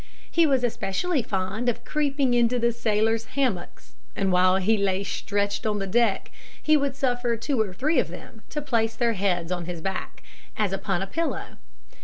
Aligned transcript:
He 0.31 0.47
was 0.47 0.63
especially 0.63 1.21
fond 1.21 1.69
of 1.69 1.85
creeping 1.85 2.33
into 2.33 2.57
the 2.57 2.71
sailors' 2.71 3.25
hammocks; 3.37 3.93
and 4.15 4.31
while 4.31 4.55
he 4.57 4.75
lay 4.75 5.03
stretched 5.03 5.63
on 5.67 5.77
the 5.77 5.85
deck, 5.85 6.31
he 6.59 6.75
would 6.75 6.95
suffer 6.95 7.37
two 7.37 7.61
or 7.61 7.71
three 7.71 7.99
of 7.99 8.07
them 8.07 8.41
to 8.49 8.63
place 8.63 8.95
their 8.95 9.13
heads 9.13 9.51
on 9.51 9.65
his 9.65 9.79
back, 9.79 10.23
as 10.57 10.73
upon 10.73 11.03
a 11.03 11.05
pillow. 11.07 11.57